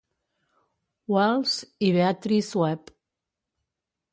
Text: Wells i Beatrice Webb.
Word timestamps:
Wells 1.15 1.53
i 1.89 1.91
Beatrice 1.99 2.61
Webb. 2.63 2.91